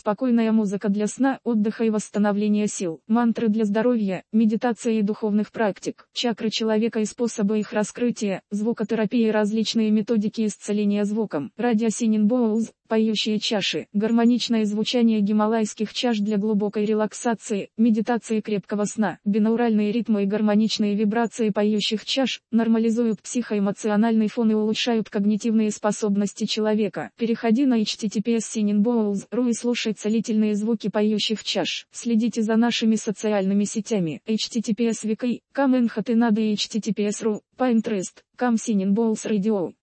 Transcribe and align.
спокойная 0.00 0.50
музыка 0.50 0.88
для 0.88 1.06
сна, 1.06 1.40
отдыха 1.44 1.84
и 1.84 1.90
восстановления 1.90 2.66
сил, 2.66 3.02
мантры 3.06 3.48
для 3.48 3.66
здоровья, 3.66 4.24
медитации 4.32 4.98
и 4.98 5.02
духовных 5.02 5.52
практик, 5.52 6.08
чакры 6.14 6.48
человека 6.48 7.00
и 7.00 7.04
способы 7.04 7.58
их 7.60 7.74
раскрытия, 7.74 8.42
звукотерапия 8.50 9.28
и 9.28 9.30
различные 9.30 9.90
методики 9.90 10.46
исцеления 10.46 11.04
звуком, 11.04 11.52
радиосинин 11.58 12.26
боулз, 12.26 12.72
поющие 12.90 13.38
чаши, 13.38 13.86
гармоничное 13.92 14.64
звучание 14.64 15.20
гималайских 15.20 15.94
чаш 15.94 16.18
для 16.18 16.38
глубокой 16.38 16.84
релаксации, 16.84 17.70
медитации 17.76 18.40
крепкого 18.40 18.84
сна, 18.84 19.20
бинауральные 19.24 19.92
ритмы 19.92 20.24
и 20.24 20.26
гармоничные 20.26 20.96
вибрации 20.96 21.50
поющих 21.50 22.04
чаш, 22.04 22.42
нормализуют 22.50 23.22
психоэмоциональный 23.22 24.26
фон 24.26 24.50
и 24.50 24.54
улучшают 24.54 25.08
когнитивные 25.08 25.70
способности 25.70 26.46
человека. 26.46 27.12
Переходи 27.16 27.64
на 27.64 27.80
https 27.80 28.40
sininbowls.ru 28.56 29.48
и 29.48 29.52
слушай 29.52 29.92
целительные 29.92 30.56
звуки 30.56 30.88
поющих 30.88 31.44
чаш. 31.44 31.86
Следите 31.92 32.42
за 32.42 32.56
нашими 32.56 32.96
социальными 32.96 33.62
сетями 33.62 34.20
https 34.26 35.04
wiki, 35.04 35.42
каменхатынады 35.52 36.50
и 36.50 36.54
https.ru, 36.54 37.40
Pinterest, 37.56 38.24
Cam 38.36 38.56
Singing 38.56 38.94
Bowls 38.94 39.26
Radio. 39.26 39.74